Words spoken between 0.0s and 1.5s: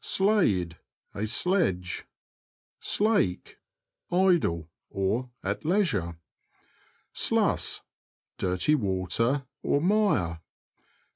Slade.— A